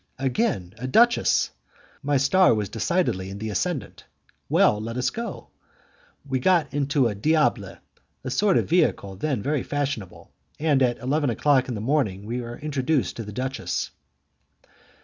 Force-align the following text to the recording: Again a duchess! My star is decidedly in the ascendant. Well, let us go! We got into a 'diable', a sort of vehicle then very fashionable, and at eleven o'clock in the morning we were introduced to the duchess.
Again 0.17 0.73
a 0.79 0.87
duchess! 0.87 1.51
My 2.01 2.17
star 2.17 2.59
is 2.59 2.69
decidedly 2.69 3.29
in 3.29 3.37
the 3.37 3.51
ascendant. 3.51 4.05
Well, 4.49 4.81
let 4.81 4.97
us 4.97 5.11
go! 5.11 5.49
We 6.27 6.39
got 6.39 6.73
into 6.73 7.07
a 7.07 7.13
'diable', 7.13 7.77
a 8.23 8.31
sort 8.31 8.57
of 8.57 8.67
vehicle 8.67 9.15
then 9.17 9.43
very 9.43 9.61
fashionable, 9.61 10.31
and 10.59 10.81
at 10.81 10.97
eleven 10.97 11.29
o'clock 11.29 11.67
in 11.67 11.75
the 11.75 11.81
morning 11.81 12.25
we 12.25 12.41
were 12.41 12.57
introduced 12.57 13.15
to 13.17 13.23
the 13.23 13.31
duchess. 13.31 13.91